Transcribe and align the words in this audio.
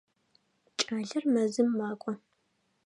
Кӏалэр 0.79 1.25
мэзым 1.33 1.69
макӏо. 1.77 2.11